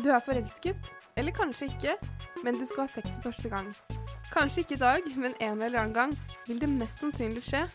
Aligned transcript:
Du 0.00 0.08
er 0.08 0.22
forelsket, 0.24 0.86
eller 1.20 1.34
kanskje 1.36 1.66
ikke, 1.68 1.92
men 2.44 2.56
du 2.56 2.64
skal 2.64 2.86
ha 2.86 2.88
sex 2.88 3.18
for 3.18 3.28
første 3.28 3.50
gang. 3.52 3.66
Kanskje 4.32 4.62
ikke 4.62 4.78
i 4.78 4.80
dag, 4.80 5.08
men 5.16 5.34
en 5.44 5.60
eller 5.60 5.82
annen 5.82 5.92
gang 5.94 6.14
vil 6.46 6.60
det 6.62 6.70
mest 6.72 7.02
sannsynlig 7.02 7.42
skje, 7.44 7.66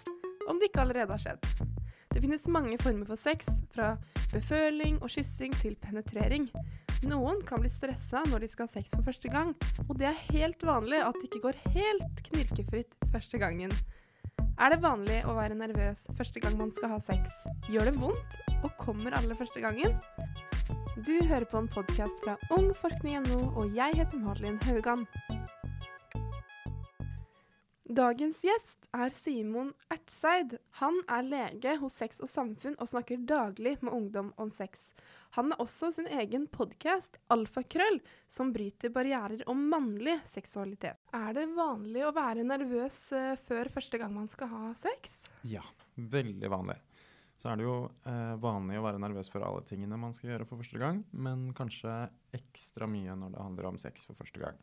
om 0.49 0.57
det 0.57 0.71
ikke 0.71 0.81
allerede 0.81 1.13
har 1.13 1.21
skjedd. 1.21 1.45
Det 2.15 2.23
finnes 2.23 2.47
mange 2.49 2.79
former 2.81 3.05
for 3.05 3.21
sex, 3.21 3.45
fra 3.75 3.91
beføling 4.31 4.97
og 5.03 5.13
kyssing 5.13 5.53
til 5.59 5.75
penetrering. 5.83 6.47
Noen 7.05 7.43
kan 7.45 7.61
bli 7.61 7.69
stressa 7.69 8.23
når 8.31 8.41
de 8.41 8.49
skal 8.49 8.65
ha 8.65 8.73
sex 8.73 8.95
for 8.95 9.05
første 9.05 9.29
gang, 9.29 9.53
og 9.85 9.93
det 9.99 10.09
er 10.09 10.25
helt 10.31 10.65
vanlig 10.65 11.03
at 11.05 11.19
det 11.19 11.29
ikke 11.29 11.43
går 11.45 11.61
helt 11.75 12.23
knirkefritt 12.31 12.97
første 13.13 13.37
gangen. 13.43 13.75
Er 14.55 14.73
det 14.73 14.81
vanlig 14.81 15.21
å 15.29 15.37
være 15.37 15.59
nervøs 15.59 16.07
første 16.17 16.41
gang 16.41 16.57
man 16.57 16.73
skal 16.73 16.95
ha 16.95 16.99
sex? 17.03 17.29
Gjør 17.69 17.91
det 17.91 17.99
vondt, 18.01 18.39
og 18.63 18.73
kommer 18.81 19.13
alle 19.13 19.37
første 19.37 19.61
gangen? 19.61 19.93
Du 20.95 21.11
hører 21.27 21.43
på 21.43 21.59
en 21.59 21.65
podkast 21.67 22.21
fra 22.23 22.37
ungforskning.no, 22.55 23.49
og 23.59 23.73
jeg 23.75 23.97
heter 23.97 24.19
Malin 24.23 24.55
Haugan. 24.63 25.01
Dagens 27.91 28.39
gjest 28.47 28.87
er 28.95 29.11
Simon 29.11 29.73
Ertseid. 29.91 30.55
Han 30.79 31.01
er 31.11 31.27
lege 31.27 31.73
hos 31.81 31.97
Sex 31.99 32.23
og 32.23 32.31
Samfunn 32.31 32.79
og 32.79 32.87
snakker 32.93 33.27
daglig 33.27 33.75
med 33.83 33.91
ungdom 33.91 34.31
om 34.39 34.47
sex. 34.47 34.87
Han 35.35 35.51
har 35.51 35.65
også 35.65 35.91
sin 35.97 36.07
egen 36.07 36.47
podkast, 36.47 37.19
Alfakrøll, 37.27 37.99
som 38.31 38.55
bryter 38.55 38.95
barrierer 38.95 39.43
om 39.51 39.67
mannlig 39.67 40.21
seksualitet. 40.31 40.95
Er 41.11 41.35
det 41.35 41.49
vanlig 41.59 42.07
å 42.07 42.15
være 42.15 42.47
nervøs 42.47 43.03
uh, 43.11 43.35
før 43.49 43.67
første 43.75 43.99
gang 43.99 44.15
man 44.15 44.31
skal 44.31 44.47
ha 44.55 44.71
sex? 44.79 45.19
Ja, 45.43 45.67
veldig 45.99 46.55
vanlig 46.55 46.79
så 47.35 47.51
er 47.51 47.59
det 47.59 47.65
jo 47.67 47.77
eh, 48.07 48.35
vanlig 48.41 48.79
å 48.79 48.85
være 48.85 49.01
nervøs 49.03 49.29
for 49.31 49.43
alle 49.43 49.63
tingene 49.67 49.99
man 49.99 50.15
skal 50.15 50.31
gjøre 50.31 50.47
for 50.49 50.61
første 50.61 50.79
gang, 50.81 51.01
men 51.11 51.49
kanskje 51.57 51.93
ekstra 52.35 52.87
mye 52.89 53.15
når 53.19 53.35
det 53.35 53.43
handler 53.43 53.69
om 53.71 53.79
sex 53.81 54.07
for 54.07 54.17
første 54.19 54.41
gang. 54.41 54.59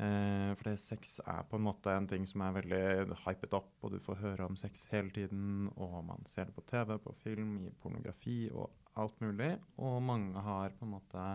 Eh, 0.00 0.50
fordi 0.56 0.76
sex 0.80 1.18
er 1.28 1.44
på 1.48 1.58
en 1.58 1.66
måte 1.66 1.92
en 1.92 2.08
ting 2.08 2.24
som 2.28 2.40
er 2.46 2.56
veldig 2.56 3.18
hypet 3.26 3.56
opp, 3.58 3.72
og 3.84 3.92
du 3.92 3.98
får 4.00 4.22
høre 4.22 4.46
om 4.48 4.56
sex 4.56 4.86
hele 4.94 5.12
tiden, 5.12 5.68
og 5.76 5.98
man 6.08 6.24
ser 6.30 6.48
det 6.48 6.56
på 6.56 6.64
TV, 6.70 6.96
på 7.04 7.12
film, 7.20 7.58
i 7.66 7.72
pornografi 7.82 8.38
og 8.48 8.70
alt 9.00 9.20
mulig. 9.20 9.52
Og 9.84 10.00
mange 10.02 10.40
har 10.46 10.72
på 10.78 10.88
en 10.88 10.94
måte 10.96 11.26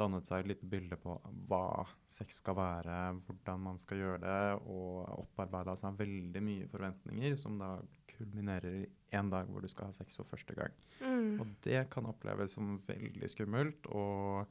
dannet 0.00 0.28
seg 0.28 0.42
et 0.42 0.50
lite 0.52 0.68
bilde 0.70 0.96
på 1.00 1.14
hva 1.50 1.84
sex 2.10 2.40
skal 2.40 2.56
være, 2.58 2.96
hvordan 3.26 3.62
man 3.64 3.80
skal 3.80 4.00
gjøre 4.00 4.20
det, 4.24 4.42
og 4.72 5.06
opparbeida 5.20 5.76
seg 5.78 5.98
veldig 6.00 6.42
mye 6.44 6.68
forventninger 6.72 7.36
som 7.40 7.60
da 7.60 7.74
kulminerer 8.14 8.82
i 8.82 8.88
en 9.16 9.30
dag 9.32 9.48
hvor 9.48 9.64
du 9.64 9.70
skal 9.70 9.90
ha 9.90 9.96
sex 9.96 10.18
for 10.18 10.28
første 10.28 10.56
gang. 10.56 10.76
Mm. 11.00 11.40
Og 11.42 11.54
det 11.64 11.84
kan 11.92 12.08
oppleves 12.10 12.56
som 12.56 12.76
veldig 12.84 13.30
skummelt, 13.32 13.88
og 13.92 14.46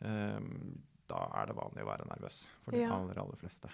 um, 0.00 0.52
da 1.10 1.24
er 1.40 1.50
det 1.50 1.58
vanlig 1.58 1.84
å 1.84 1.90
være 1.90 2.08
nervøs 2.10 2.44
for 2.64 2.76
de 2.76 2.84
ja. 2.84 2.92
aller, 2.94 3.20
aller 3.20 3.40
fleste. 3.40 3.70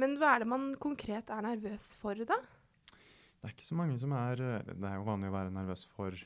Men 0.00 0.16
hva 0.20 0.34
er 0.34 0.44
det 0.44 0.50
man 0.50 0.70
konkret 0.80 1.30
er 1.32 1.44
nervøs 1.44 1.94
for, 2.00 2.18
da? 2.28 2.38
Det 3.36 3.50
er 3.50 3.54
ikke 3.54 3.68
så 3.68 3.76
mange 3.78 3.98
som 4.00 4.12
er 4.16 4.40
Det 4.66 4.74
er 4.88 4.96
jo 4.96 5.06
vanlig 5.06 5.28
å 5.30 5.36
være 5.36 5.54
nervøs 5.54 5.84
for 5.92 6.16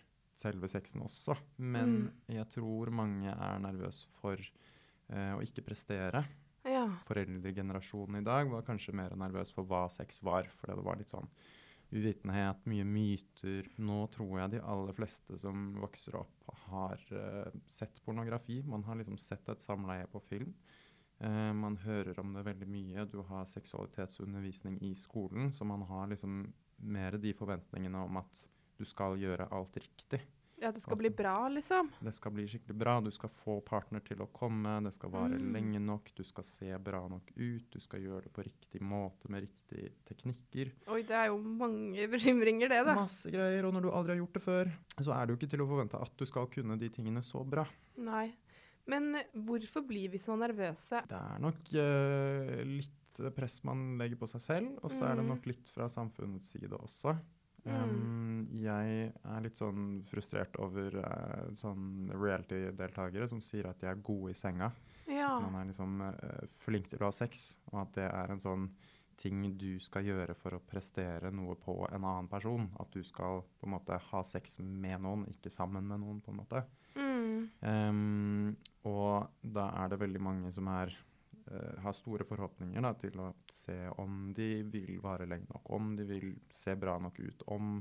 selve 0.40 0.68
sexen 0.72 1.04
også, 1.04 1.36
men 1.60 1.96
mm. 1.96 2.34
jeg 2.38 2.48
tror 2.56 2.92
mange 2.94 3.32
er 3.32 3.62
nervøse 3.62 4.08
for 4.20 4.40
eh, 4.40 5.32
å 5.36 5.42
ikke 5.44 5.66
prestere. 5.66 6.24
Ja. 6.68 6.84
Foreldregenerasjonen 7.06 8.20
i 8.20 8.26
dag 8.26 8.50
var 8.52 8.66
kanskje 8.66 8.96
mer 8.96 9.14
nervøs 9.18 9.52
for 9.54 9.68
hva 9.68 9.86
sex 9.92 10.20
var, 10.26 10.48
For 10.58 10.72
det 10.72 10.84
var 10.84 11.00
litt 11.00 11.12
sånn 11.12 11.28
uvitenhet, 11.90 12.60
mye 12.70 12.84
myter. 12.86 13.70
Nå 13.82 14.04
tror 14.14 14.36
jeg 14.42 14.54
de 14.54 14.60
aller 14.62 14.94
fleste 14.96 15.38
som 15.40 15.72
vokser 15.80 16.18
opp, 16.20 16.52
har 16.68 17.00
uh, 17.10 17.48
sett 17.70 17.98
pornografi. 18.04 18.60
Man 18.66 18.84
har 18.86 19.00
liksom 19.00 19.18
sett 19.18 19.48
et 19.50 19.64
samleie 19.64 20.06
på 20.10 20.22
film. 20.28 20.52
Uh, 21.20 21.50
man 21.56 21.80
hører 21.82 22.20
om 22.22 22.36
det 22.36 22.46
veldig 22.46 22.68
mye. 22.70 23.08
Du 23.10 23.20
har 23.26 23.48
seksualitetsundervisning 23.50 24.78
i 24.86 24.94
skolen, 24.94 25.50
så 25.52 25.66
man 25.66 25.82
har 25.88 26.12
liksom 26.12 26.44
mer 26.80 27.18
de 27.20 27.34
forventningene 27.36 28.06
om 28.06 28.22
at 28.22 28.46
du 28.80 28.86
skal 28.88 29.20
gjøre 29.20 29.50
alt 29.52 29.76
riktig. 29.80 30.22
Ja, 30.60 30.68
det 30.72 30.82
skal 30.84 30.98
bli 31.00 31.08
bra, 31.10 31.48
liksom? 31.48 31.88
Det 32.04 32.12
skal 32.12 32.34
bli 32.36 32.44
skikkelig 32.48 32.74
bra. 32.76 32.98
Du 33.00 33.08
skal 33.14 33.30
få 33.32 33.54
partner 33.64 34.02
til 34.04 34.20
å 34.20 34.26
komme, 34.28 34.74
det 34.84 34.92
skal 34.92 35.12
vare 35.14 35.38
mm. 35.40 35.46
lenge 35.54 35.80
nok, 35.80 36.10
du 36.16 36.20
skal 36.26 36.44
se 36.44 36.68
bra 36.84 37.00
nok 37.08 37.30
ut, 37.38 37.70
du 37.72 37.80
skal 37.80 38.04
gjøre 38.04 38.26
det 38.26 38.32
på 38.36 38.44
riktig 38.44 38.82
måte 38.84 39.30
med 39.32 39.46
riktige 39.46 39.94
teknikker. 40.10 40.74
Oi, 40.92 41.00
det 41.08 41.16
er 41.16 41.30
jo 41.30 41.40
mange 41.40 42.04
bekymringer, 42.12 42.74
det, 42.74 42.82
da. 42.90 42.98
Masse 42.98 43.32
greier. 43.32 43.64
Og 43.64 43.72
når 43.76 43.88
du 43.88 43.90
aldri 43.90 44.14
har 44.14 44.20
gjort 44.20 44.36
det 44.36 44.44
før, 44.44 44.74
så 45.00 45.16
er 45.16 45.24
det 45.24 45.32
jo 45.32 45.40
ikke 45.40 45.50
til 45.54 45.64
å 45.64 45.70
forvente 45.72 46.04
at 46.04 46.20
du 46.20 46.28
skal 46.28 46.52
kunne 46.52 46.76
de 46.82 46.92
tingene 46.92 47.24
så 47.24 47.40
bra. 47.56 47.64
Nei. 48.04 48.28
Men 48.90 49.14
hvorfor 49.32 49.86
blir 49.88 50.12
vi 50.12 50.20
så 50.20 50.36
nervøse? 50.36 51.06
Det 51.08 51.24
er 51.24 51.40
nok 51.40 51.72
uh, 51.72 52.56
litt 52.68 53.24
press 53.36 53.62
man 53.64 53.94
legger 54.00 54.20
på 54.20 54.28
seg 54.28 54.44
selv, 54.44 54.76
og 54.84 54.92
så 54.92 55.06
mm. 55.06 55.08
er 55.08 55.16
det 55.16 55.24
mm. 55.24 55.32
nok 55.32 55.52
litt 55.54 55.72
fra 55.72 55.88
samfunnets 55.88 56.52
side 56.52 56.76
også. 56.76 57.16
Um, 57.68 58.46
jeg 58.56 59.10
er 59.12 59.42
litt 59.44 59.58
sånn 59.60 60.00
frustrert 60.08 60.54
over 60.62 60.94
uh, 61.02 61.50
sånn 61.56 62.08
reality-deltakere 62.14 63.28
som 63.28 63.42
sier 63.44 63.68
at 63.68 63.82
de 63.82 63.90
er 63.90 64.00
gode 64.04 64.32
i 64.32 64.38
senga. 64.38 64.70
Ja. 65.10 65.34
Man 65.42 65.58
er 65.60 65.68
liksom 65.68 66.00
uh, 66.06 66.46
flink 66.62 66.88
til 66.88 67.02
å 67.02 67.10
ha 67.10 67.14
sex, 67.14 67.58
og 67.72 67.82
at 67.84 67.92
det 67.98 68.08
er 68.08 68.32
en 68.32 68.42
sånn 68.42 68.70
ting 69.20 69.42
du 69.60 69.74
skal 69.82 70.06
gjøre 70.08 70.34
for 70.38 70.56
å 70.56 70.62
prestere 70.64 71.28
noe 71.34 71.56
på 71.60 71.74
en 71.90 72.00
annen 72.00 72.30
person. 72.30 72.70
At 72.80 72.92
du 72.94 73.02
skal 73.04 73.42
på 73.60 73.68
en 73.68 73.74
måte 73.74 73.98
ha 74.06 74.22
sex 74.24 74.58
med 74.64 75.02
noen, 75.04 75.26
ikke 75.28 75.52
sammen 75.52 75.84
med 75.90 76.00
noen, 76.00 76.22
på 76.24 76.32
en 76.32 76.40
måte. 76.40 76.64
Mm. 76.96 77.36
Um, 77.60 78.56
og 78.88 79.28
da 79.44 79.68
er 79.82 79.92
det 79.92 80.00
veldig 80.00 80.22
mange 80.24 80.52
som 80.56 80.70
er 80.72 80.94
har 81.82 81.94
store 81.96 82.26
forhåpninger 82.28 82.84
da, 82.84 82.94
til 83.00 83.18
å 83.22 83.32
se 83.50 83.76
om 83.98 84.30
de 84.36 84.62
vil 84.70 85.00
vare 85.02 85.26
lenge 85.26 85.50
nok, 85.50 85.70
om 85.76 85.94
de 85.98 86.06
vil 86.08 86.32
se 86.54 86.76
bra 86.78 86.98
nok 87.02 87.18
ut, 87.18 87.44
om 87.50 87.80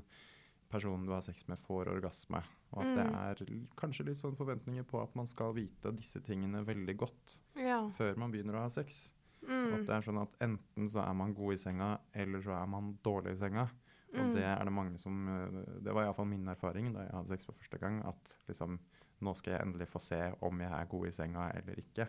personen 0.69 1.06
du 1.06 1.13
har 1.13 1.22
sex 1.25 1.47
med, 1.50 1.59
får 1.59 1.90
orgasme. 1.91 2.41
Og 2.72 2.84
at 2.84 2.90
mm. 2.90 2.97
det 2.97 3.06
er 3.19 3.69
kanskje 3.80 4.06
litt 4.09 4.19
sånn 4.22 4.38
forventninger 4.38 4.85
på 4.90 5.02
at 5.02 5.16
man 5.18 5.30
skal 5.30 5.56
vite 5.57 5.94
disse 5.97 6.22
tingene 6.25 6.62
veldig 6.66 6.96
godt 7.00 7.40
ja. 7.57 7.81
før 7.97 8.19
man 8.22 8.34
begynner 8.34 8.59
å 8.59 8.66
ha 8.68 8.74
sex. 8.74 9.07
Mm. 9.41 9.80
At 9.80 9.86
det 9.88 9.96
er 9.96 10.06
sånn 10.06 10.22
at 10.22 10.41
enten 10.44 10.90
så 10.91 11.03
er 11.06 11.16
man 11.18 11.34
god 11.38 11.56
i 11.56 11.62
senga, 11.62 11.91
eller 12.13 12.44
så 12.46 12.56
er 12.59 12.69
man 12.69 12.94
dårlig 13.06 13.38
i 13.38 13.41
senga. 13.41 13.69
Og 14.09 14.24
mm. 14.25 14.31
det 14.38 14.46
er 14.46 14.63
det 14.66 14.74
mange 14.74 14.97
som 14.97 15.18
eh, 15.30 15.57
Det 15.86 15.94
var 15.94 16.07
iallfall 16.07 16.25
min 16.31 16.47
erfaring 16.50 16.88
da 16.96 17.03
jeg 17.06 17.13
hadde 17.13 17.30
sex 17.30 17.46
for 17.46 17.57
første 17.59 17.78
gang. 17.81 18.01
At 18.09 18.38
liksom 18.50 18.80
Nå 19.19 19.34
skal 19.36 19.51
jeg 19.51 19.66
endelig 19.66 19.90
få 19.91 20.00
se 20.00 20.18
om 20.47 20.62
jeg 20.63 20.72
er 20.72 20.86
god 20.88 21.07
i 21.09 21.12
senga 21.12 21.50
eller 21.59 21.80
ikke. 21.81 22.06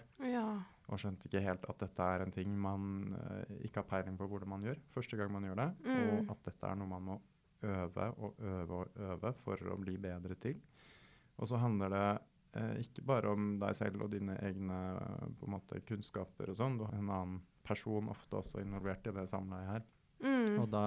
Og 0.91 0.99
skjønte 0.99 1.29
ikke 1.29 1.43
helt 1.45 1.67
at 1.71 1.83
dette 1.85 2.07
er 2.15 2.25
en 2.25 2.35
ting 2.35 2.55
man 2.59 3.13
uh, 3.15 3.53
ikke 3.63 3.83
har 3.83 3.91
peiling 3.91 4.17
på 4.19 4.27
hvordan 4.31 4.51
man 4.51 4.65
gjør 4.67 4.81
første 4.95 5.19
gang 5.19 5.31
man 5.33 5.47
gjør 5.47 5.61
det, 5.63 5.69
mm. 5.87 6.01
og 6.01 6.33
at 6.35 6.49
dette 6.49 6.71
er 6.71 6.81
noe 6.81 6.91
man 6.91 7.07
må 7.13 7.21
øve 7.61 8.09
og 8.17 8.41
øve 8.41 8.81
og 8.81 9.01
øve 9.07 9.33
for 9.45 9.71
å 9.71 9.79
bli 9.81 9.97
bedre 10.01 10.37
til. 10.41 10.59
Og 11.41 11.49
så 11.49 11.61
handler 11.61 11.95
det 11.95 12.09
uh, 12.59 12.75
ikke 12.83 13.07
bare 13.07 13.33
om 13.37 13.55
deg 13.63 13.77
selv 13.77 14.05
og 14.07 14.13
dine 14.15 14.37
egne 14.45 14.81
uh, 14.99 15.49
måte, 15.51 15.83
kunnskaper 15.89 16.53
og 16.53 16.59
sånn. 16.59 16.79
Du 16.81 16.87
har 16.89 16.97
en 16.99 17.15
annen 17.15 17.41
person 17.67 18.11
ofte 18.11 18.41
også 18.41 18.63
involvert 18.65 19.07
i 19.07 19.15
det 19.15 19.29
samleiet 19.31 19.75
her. 19.77 19.91
Mm. 20.25 20.57
Og 20.61 20.67
da 20.73 20.85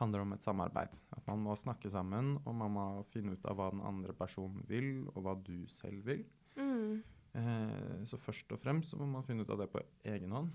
handler 0.00 0.20
det 0.20 0.26
om 0.26 0.34
et 0.36 0.46
samarbeid. 0.46 0.98
At 1.16 1.26
man 1.28 1.42
må 1.44 1.56
snakke 1.58 1.90
sammen, 1.92 2.36
og 2.44 2.54
man 2.56 2.74
må 2.74 2.84
finne 3.12 3.36
ut 3.36 3.48
av 3.48 3.58
hva 3.58 3.70
den 3.72 3.82
andre 3.84 4.14
personen 4.16 4.62
vil, 4.68 5.06
og 5.14 5.24
hva 5.24 5.34
du 5.46 5.66
selv 5.72 6.06
vil. 6.08 6.24
Mm. 6.56 7.00
Eh, 7.38 8.02
så 8.08 8.18
først 8.18 8.50
og 8.54 8.60
fremst 8.62 8.92
så 8.92 8.98
må 8.98 9.06
man 9.10 9.24
finne 9.26 9.44
ut 9.44 9.52
av 9.52 9.62
det 9.62 9.70
på 9.72 9.82
egen 10.10 10.34
hånd. 10.34 10.50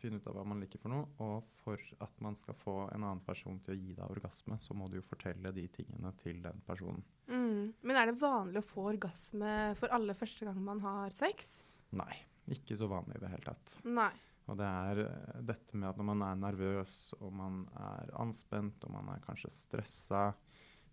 Finne 0.00 0.18
ut 0.18 0.26
av 0.26 0.36
hva 0.38 0.44
man 0.48 0.60
liker 0.62 0.80
for 0.80 0.92
noe. 0.92 1.06
Og 1.24 1.48
for 1.62 1.80
at 2.04 2.20
man 2.24 2.36
skal 2.38 2.56
få 2.58 2.76
en 2.88 3.04
annen 3.04 3.22
person 3.24 3.60
til 3.64 3.74
å 3.74 3.78
gi 3.78 3.96
deg 3.96 4.16
orgasme, 4.16 4.58
så 4.60 4.76
må 4.76 4.88
du 4.90 4.98
jo 4.98 5.06
fortelle 5.06 5.52
de 5.54 5.66
tingene 5.72 6.12
til 6.22 6.40
den 6.44 6.60
personen. 6.66 7.04
Mm. 7.28 7.74
Men 7.82 8.00
er 8.00 8.10
det 8.10 8.20
vanlig 8.20 8.62
å 8.62 8.68
få 8.68 8.88
orgasme 8.94 9.56
for 9.80 9.92
alle 9.94 10.16
første 10.18 10.48
gang 10.48 10.60
man 10.64 10.82
har 10.84 11.12
sex? 11.14 11.58
Nei, 11.94 12.14
ikke 12.50 12.76
så 12.78 12.88
vanlig 12.90 13.20
i 13.20 13.24
det 13.24 13.34
hele 13.34 13.52
tatt. 13.52 13.76
Nei. 13.86 14.12
Og 14.50 14.58
det 14.60 14.66
er 14.68 15.00
uh, 15.06 15.36
dette 15.46 15.78
med 15.78 15.88
at 15.88 16.00
når 16.00 16.08
man 16.10 16.24
er 16.26 16.40
nervøs, 16.40 16.96
og 17.20 17.32
man 17.32 17.62
er 17.80 18.12
anspent, 18.20 18.84
og 18.84 18.92
man 18.92 19.14
er 19.14 19.22
kanskje 19.24 19.52
stressa, 19.52 20.26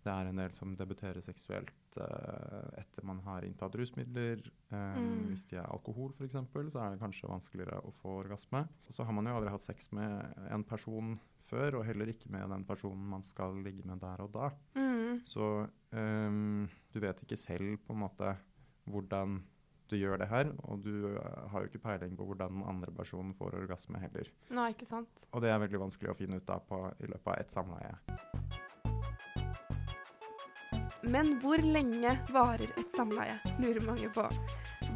det 0.02 0.12
er 0.12 0.28
en 0.28 0.40
del 0.40 0.54
som 0.56 0.72
debuterer 0.78 1.22
seksuelt 1.24 1.98
uh, 2.00 2.70
etter 2.80 3.06
man 3.06 3.20
har 3.26 3.46
inntatt 3.46 3.76
rusmidler. 3.78 4.42
Um, 4.72 4.78
mm. 4.78 5.20
Hvis 5.30 5.44
de 5.50 5.60
er 5.60 5.68
alkohol, 5.68 6.10
f.eks., 6.16 6.38
så 6.74 6.80
er 6.82 6.94
det 6.94 7.02
kanskje 7.02 7.30
vanskeligere 7.30 7.78
å 7.86 7.92
få 8.00 8.18
orgasme. 8.24 8.64
Og 8.88 8.96
så 8.96 9.06
har 9.06 9.16
man 9.16 9.30
jo 9.30 9.36
aldri 9.38 9.52
hatt 9.54 9.66
sex 9.66 9.92
med 9.94 10.48
en 10.50 10.66
person 10.66 11.14
før, 11.46 11.78
og 11.78 11.86
heller 11.86 12.10
ikke 12.12 12.32
med 12.32 12.50
den 12.54 12.66
personen 12.66 13.06
man 13.12 13.24
skal 13.26 13.56
ligge 13.64 13.86
med 13.88 14.02
der 14.02 14.24
og 14.24 14.32
da. 14.34 14.50
Mm. 14.78 15.22
Så 15.28 15.52
um, 15.94 16.68
du 16.92 17.00
vet 17.02 17.22
ikke 17.22 17.40
selv 17.40 17.78
på 17.86 17.94
en 17.94 18.02
måte 18.02 18.34
hvordan 18.90 19.38
du 19.92 19.98
gjør 19.98 20.22
det 20.22 20.30
her, 20.30 20.50
og 20.64 20.82
du 20.82 21.12
uh, 21.12 21.46
har 21.52 21.62
jo 21.62 21.70
ikke 21.70 21.84
peiling 21.84 22.16
på 22.16 22.26
hvordan 22.26 22.56
den 22.56 22.66
andre 22.74 22.94
personen 22.96 23.34
får 23.38 23.60
orgasme 23.60 24.00
heller. 24.02 24.32
Nei, 24.50 24.72
ikke 24.74 24.88
sant. 24.88 25.28
Og 25.30 25.44
det 25.44 25.52
er 25.52 25.62
veldig 25.62 25.84
vanskelig 25.86 26.14
å 26.14 26.18
finne 26.18 26.40
ut 26.40 26.52
av 26.54 26.64
på, 26.66 26.84
i 26.98 27.10
løpet 27.12 27.34
av 27.34 27.40
ett 27.42 27.54
samleie. 27.60 28.70
Men 31.02 31.36
hvor 31.42 31.58
lenge 31.58 32.14
varer 32.30 32.70
et 32.78 32.96
samleie, 32.96 33.34
lurer 33.58 33.82
mange 33.86 34.08
på. 34.14 34.24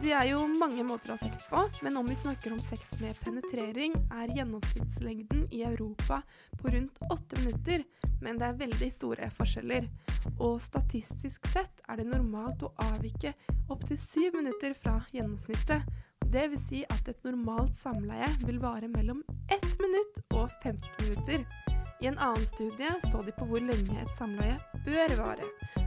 Det 0.03 0.13
er 0.13 0.29
jo 0.29 0.43
mange 0.47 0.85
måter 0.87 1.13
å 1.13 1.17
ha 1.17 1.25
sex 1.27 1.47
på, 1.51 1.63
men 1.83 1.97
om 1.99 2.07
vi 2.07 2.19
snakker 2.21 2.53
om 2.53 2.61
sex 2.63 2.85
med 3.01 3.17
penetrering, 3.25 3.95
er 4.13 4.35
gjennomsnittslengden 4.37 5.47
i 5.51 5.63
Europa 5.67 6.21
på 6.61 6.73
rundt 6.75 7.01
åtte 7.11 7.41
minutter, 7.43 7.87
men 8.21 8.39
det 8.39 8.51
er 8.51 8.61
veldig 8.61 8.91
store 8.93 9.31
forskjeller. 9.39 9.89
Og 10.37 10.61
statistisk 10.63 11.49
sett 11.53 11.83
er 11.89 12.03
det 12.03 12.09
normalt 12.11 12.67
å 12.67 12.75
avvike 12.91 13.33
opptil 13.73 14.01
syv 14.01 14.37
minutter 14.41 14.77
fra 14.79 14.99
gjennomsnittet. 15.15 15.87
Det 16.27 16.49
vil 16.53 16.61
si 16.61 16.83
at 16.91 17.09
et 17.09 17.25
normalt 17.27 17.77
samleie 17.81 18.29
vil 18.45 18.61
vare 18.63 18.91
mellom 18.93 19.25
ett 19.49 19.73
minutt 19.81 20.23
og 20.35 20.51
15 20.63 20.79
minutter. 21.03 21.76
I 22.01 22.07
en 22.07 22.19
annen 22.19 22.45
studie 22.45 22.95
så 23.11 23.23
de 23.23 23.33
på 23.33 23.47
hvor 23.49 23.63
lenge 23.65 23.95
et 24.03 24.19
samleie 24.19 24.59
bør 24.85 25.15
vare, 25.17 25.47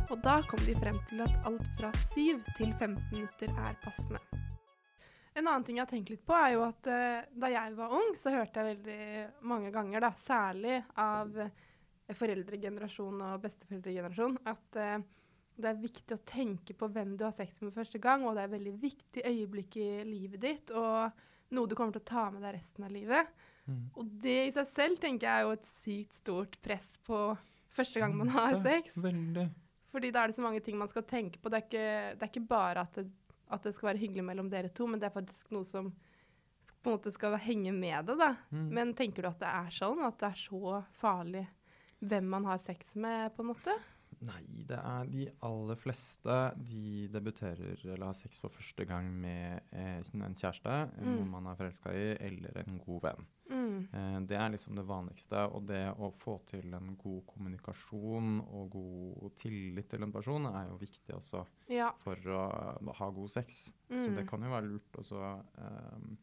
og 0.10 0.18
da 0.26 0.40
kom 0.50 0.62
de 0.66 0.74
frem 0.80 0.96
til 1.06 1.22
at 1.22 1.36
alt 1.46 1.68
fra 1.78 1.92
7 2.02 2.40
til 2.58 2.72
15 2.72 2.96
minutter 3.12 3.52
er 3.54 3.76
passende. 3.84 4.22
En 5.38 5.46
annen 5.46 5.68
ting 5.68 5.78
jeg 5.78 5.86
har 5.86 5.92
tenkt 5.92 6.10
litt 6.10 6.24
på, 6.26 6.34
er 6.34 6.56
jo 6.56 6.64
at 6.66 6.90
eh, 6.90 7.28
da 7.30 7.52
jeg 7.54 7.76
var 7.78 7.94
ung, 7.94 8.10
så 8.18 8.34
hørte 8.34 8.64
jeg 8.64 8.80
veldig 8.80 9.46
mange 9.52 9.70
ganger, 9.76 10.08
da, 10.08 10.10
særlig 10.26 10.80
av 10.98 11.38
eh, 11.46 11.54
foreldregenerasjon 12.18 13.22
og 13.28 13.46
besteforeldregenerasjon, 13.46 14.40
at 14.50 14.82
eh, 14.82 14.98
det 15.62 15.70
er 15.70 15.86
viktig 15.86 16.18
å 16.18 16.26
tenke 16.26 16.74
på 16.74 16.90
hvem 16.90 17.14
du 17.20 17.28
har 17.28 17.38
sex 17.38 17.62
med 17.62 17.78
første 17.78 18.02
gang, 18.02 18.26
og 18.26 18.34
det 18.34 18.48
er 18.48 18.50
et 18.50 18.58
veldig 18.58 18.76
viktig 18.82 19.28
øyeblikk 19.30 19.78
i 19.78 19.90
livet 20.10 20.42
ditt, 20.42 20.74
og 20.74 21.54
noe 21.54 21.70
du 21.70 21.78
kommer 21.78 21.94
til 21.94 22.02
å 22.02 22.12
ta 22.16 22.28
med 22.34 22.42
deg 22.42 22.58
resten 22.58 22.90
av 22.90 22.98
livet. 22.98 23.30
Mm. 23.70 23.86
Og 23.96 24.12
det 24.24 24.38
i 24.48 24.52
seg 24.56 24.68
selv 24.74 25.00
tenker 25.02 25.28
jeg 25.28 25.38
er 25.38 25.48
jo 25.48 25.56
et 25.56 25.72
sykt 25.72 26.20
stort 26.20 26.60
press 26.66 26.88
på 27.08 27.24
første 27.76 28.02
gang 28.02 28.16
man 28.18 28.32
har 28.34 28.60
sex. 28.66 28.98
Veldig. 28.98 29.48
Fordi 29.94 30.12
da 30.14 30.24
er 30.24 30.32
det 30.32 30.38
så 30.38 30.46
mange 30.46 30.62
ting 30.66 30.78
man 30.78 30.92
skal 30.92 31.06
tenke 31.10 31.42
på. 31.42 31.50
Det 31.50 31.60
er 31.60 31.66
ikke, 31.66 31.90
det 32.18 32.26
er 32.26 32.32
ikke 32.32 32.50
bare 32.50 32.86
at 32.86 33.00
det, 33.00 33.08
at 33.50 33.66
det 33.66 33.74
skal 33.74 33.92
være 33.92 34.04
hyggelig 34.04 34.26
mellom 34.26 34.50
dere 34.52 34.70
to, 34.74 34.86
men 34.90 35.02
det 35.02 35.10
er 35.10 35.16
faktisk 35.16 35.50
noe 35.56 35.66
som 35.66 35.90
på 36.80 36.92
en 36.92 36.96
måte 36.96 37.12
skal 37.12 37.38
henge 37.42 37.72
med 37.76 38.06
det. 38.08 38.18
da. 38.20 38.34
Mm. 38.54 38.68
Men 38.76 38.92
tenker 38.98 39.26
du 39.26 39.32
at 39.32 39.40
det 39.42 39.50
er 39.50 39.72
sånn? 39.74 40.04
At 40.06 40.20
det 40.22 40.30
er 40.30 40.44
så 40.44 40.84
farlig 41.02 41.48
hvem 42.00 42.30
man 42.32 42.46
har 42.48 42.62
sex 42.64 42.94
med, 42.96 43.34
på 43.36 43.44
en 43.44 43.50
måte? 43.52 43.76
Nei, 44.22 44.42
det 44.68 44.76
er 44.78 45.06
de 45.08 45.26
aller 45.48 45.78
fleste 45.80 46.34
de 46.68 47.08
debuterer 47.08 47.80
eller 47.86 48.06
har 48.10 48.14
sex 48.18 48.40
for 48.44 48.50
første 48.52 48.84
gang 48.86 49.08
med 49.16 49.62
eh, 49.72 50.02
en 50.14 50.36
kjæreste, 50.36 50.74
Mm. 51.00 51.06
noen 51.16 51.30
man 51.32 51.48
er 51.48 51.56
forelska 51.56 51.94
i, 51.96 52.18
eller 52.28 52.58
en 52.66 52.80
god 52.84 53.02
venn. 53.02 53.26
Mm. 53.50 53.88
Eh, 53.94 54.20
det 54.28 54.36
er 54.38 54.50
liksom 54.52 54.76
det 54.76 54.86
vanligste. 54.86 55.46
Og 55.56 55.66
det 55.68 55.96
å 55.98 56.12
få 56.14 56.36
til 56.46 56.74
en 56.74 56.98
god 57.00 57.22
kommunikasjon 57.32 58.42
og 58.52 58.70
god 58.76 59.32
tillit 59.40 59.88
til 59.90 60.04
en 60.04 60.12
person 60.12 60.46
er 60.52 60.68
jo 60.68 60.78
viktig 60.78 61.16
også 61.16 61.46
Ja. 61.70 61.92
for 62.04 62.16
å 62.16 62.44
eh, 62.82 62.94
ha 63.00 63.10
god 63.10 63.30
sex. 63.30 63.72
Så 63.90 64.10
Mm. 64.10 64.16
det 64.16 64.28
kan 64.28 64.42
jo 64.44 64.50
være 64.50 64.68
lurt 64.70 64.92
også 65.00 65.44
eh, 65.58 66.18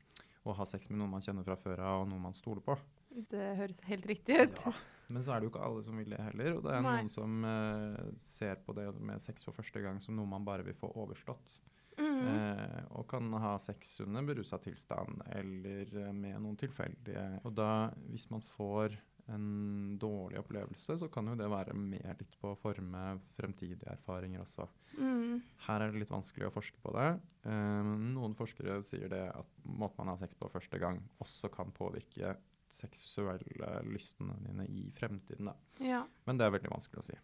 å 0.46 0.54
ha 0.54 0.64
sex 0.64 0.90
med 0.90 0.98
noen 1.00 1.10
man 1.10 1.20
kjenner 1.20 1.44
fra 1.44 1.56
før 1.56 1.78
av, 1.80 2.02
og 2.02 2.08
noen 2.08 2.22
man 2.22 2.34
stoler 2.34 2.60
på. 2.60 2.76
Det 3.16 3.46
høres 3.60 3.80
helt 3.88 4.06
riktig 4.10 4.36
ut. 4.42 4.60
Ja, 4.66 4.74
men 5.08 5.24
så 5.24 5.32
er 5.32 5.40
det 5.40 5.48
jo 5.48 5.54
ikke 5.54 5.64
alle 5.64 5.84
som 5.86 6.00
vil 6.00 6.12
det 6.12 6.20
heller. 6.20 6.58
Og 6.58 6.66
det 6.66 6.74
er 6.74 6.84
Nei. 6.84 6.98
noen 6.98 7.12
som 7.12 7.46
uh, 7.46 8.12
ser 8.20 8.60
på 8.66 8.74
det 8.76 8.90
med 8.98 9.22
sex 9.22 9.46
for 9.46 9.56
første 9.56 9.82
gang 9.84 10.02
som 10.02 10.18
noe 10.18 10.28
man 10.28 10.46
bare 10.46 10.66
vil 10.66 10.76
få 10.76 10.90
overstått. 10.98 11.60
Mm. 11.96 12.26
Uh, 12.28 12.80
og 12.98 13.06
kan 13.08 13.32
ha 13.40 13.54
sex 13.62 13.94
under 14.04 14.26
berusa 14.26 14.58
tilstand 14.60 15.22
eller 15.32 15.88
eh, 16.02 16.12
med 16.12 16.42
noen 16.44 16.58
tilfeldige. 16.60 17.24
Og 17.48 17.54
da, 17.56 17.88
hvis 18.10 18.28
man 18.32 18.44
får 18.44 18.98
en 19.32 19.96
dårlig 19.98 20.38
opplevelse, 20.38 20.98
så 21.00 21.08
kan 21.10 21.26
jo 21.30 21.36
det 21.38 21.48
være 21.50 21.74
med 21.74 22.20
litt 22.20 22.36
på 22.38 22.52
å 22.52 22.58
forme 22.60 23.16
fremtidige 23.34 23.88
erfaringer 23.90 24.44
også. 24.44 24.68
Mm. 25.00 25.40
Her 25.66 25.82
er 25.82 25.92
det 25.92 26.04
litt 26.04 26.12
vanskelig 26.12 26.46
å 26.46 26.54
forske 26.54 26.78
på 26.82 26.92
det. 26.94 27.08
Um, 27.42 28.12
noen 28.14 28.36
forskere 28.38 28.78
sier 28.86 29.10
det 29.10 29.24
at 29.32 29.56
måten 29.66 30.04
man 30.04 30.12
har 30.12 30.20
sex 30.22 30.38
på 30.38 30.50
første 30.52 30.78
gang, 30.82 31.00
også 31.22 31.50
kan 31.54 31.74
påvirke 31.74 32.36
seksuelle 32.76 33.80
lystene 33.88 34.36
dine 34.44 34.66
i 34.68 34.90
fremtiden. 34.96 35.50
Da. 35.50 35.56
Ja. 35.84 36.02
Men 36.28 36.38
det 36.38 36.46
er 36.46 36.56
veldig 36.56 36.72
vanskelig 36.72 37.02
å 37.02 37.08
si. 37.08 37.16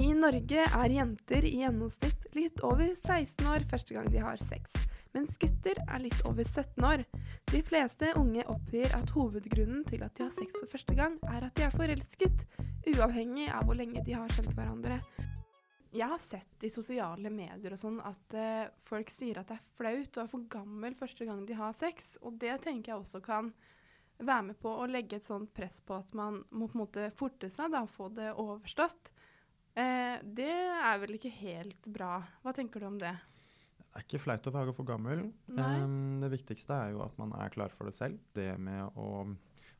I 0.00 0.12
Norge 0.16 0.62
er 0.64 0.92
jenter 0.94 1.44
i 1.44 1.56
gjennomsnitt 1.60 2.28
litt 2.36 2.62
over 2.64 2.88
16 2.94 3.48
år 3.52 3.66
første 3.70 3.96
gang 3.96 4.06
de 4.12 4.22
har 4.22 4.38
sex, 4.48 4.72
mens 5.16 5.36
gutter 5.40 5.80
er 5.82 6.04
litt 6.04 6.22
over 6.28 6.46
17 6.46 6.86
år. 6.86 7.02
De 7.50 7.60
fleste 7.66 8.12
unge 8.16 8.46
oppgir 8.52 8.94
at 8.96 9.12
hovedgrunnen 9.16 9.82
til 9.90 10.04
at 10.06 10.14
de 10.16 10.28
har 10.28 10.32
sex 10.36 10.54
for 10.60 10.70
første 10.72 10.96
gang, 10.96 11.18
er 11.34 11.48
at 11.48 11.56
de 11.58 11.66
er 11.66 11.74
forelsket, 11.74 12.46
uavhengig 12.94 13.50
av 13.52 13.66
hvor 13.66 13.76
lenge 13.76 14.04
de 14.06 14.16
har 14.16 14.30
kjent 14.38 14.54
hverandre. 14.56 15.00
Jeg 15.90 16.06
har 16.06 16.20
sett 16.22 16.62
i 16.62 16.70
sosiale 16.70 17.30
medier 17.34 17.74
og 17.74 17.80
sånn 17.80 17.96
at 18.06 18.34
eh, 18.38 18.68
folk 18.86 19.10
sier 19.10 19.40
at 19.40 19.48
det 19.50 19.56
er 19.58 19.70
flaut 19.74 20.16
og 20.16 20.22
er 20.22 20.30
for 20.30 20.44
gammel 20.52 20.94
første 20.94 21.26
gang 21.26 21.42
de 21.48 21.56
har 21.58 21.74
sex, 21.80 22.12
og 22.22 22.36
det 22.38 22.60
tenker 22.62 22.92
jeg 22.92 23.00
også 23.00 23.20
kan 23.24 23.50
være 24.20 24.44
med 24.50 24.58
på 24.60 24.70
å 24.70 24.86
legge 24.86 25.16
et 25.18 25.26
sånt 25.26 25.50
press 25.56 25.80
på 25.82 25.96
at 25.96 26.12
man 26.14 26.42
må 26.52 26.68
på 26.68 26.76
en 26.78 26.82
måte 26.84 27.08
forte 27.18 27.50
seg 27.50 27.72
da, 27.72 27.82
og 27.82 27.90
få 27.90 28.10
det 28.14 28.28
overstått. 28.38 29.10
Eh, 29.74 30.20
det 30.22 30.50
er 30.52 31.02
vel 31.02 31.16
ikke 31.16 31.32
helt 31.40 31.90
bra. 31.90 32.20
Hva 32.44 32.54
tenker 32.54 32.84
du 32.84 32.90
om 32.90 32.98
det? 33.00 33.14
Det 33.80 33.98
er 33.98 34.04
ikke 34.06 34.22
flaut 34.22 34.46
å 34.46 34.54
være 34.54 34.74
for 34.76 34.86
gammel. 34.86 35.24
Um, 35.50 36.20
det 36.22 36.30
viktigste 36.36 36.76
er 36.76 36.92
jo 36.94 37.00
at 37.02 37.16
man 37.18 37.32
er 37.34 37.50
klar 37.50 37.72
for 37.74 37.90
det 37.90 37.96
selv. 37.96 38.20
Det 38.36 38.52
med 38.62 38.94
å 38.94 39.24